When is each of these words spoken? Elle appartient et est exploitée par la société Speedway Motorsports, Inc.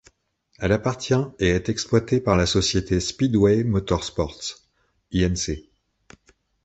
Elle 0.57 0.71
appartient 0.71 1.13
et 1.39 1.49
est 1.49 1.69
exploitée 1.69 2.19
par 2.21 2.35
la 2.35 2.47
société 2.47 2.99
Speedway 2.99 3.63
Motorsports, 3.63 4.41
Inc. 5.13 5.59